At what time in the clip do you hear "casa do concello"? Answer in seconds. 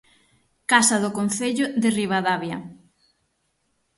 0.71-1.65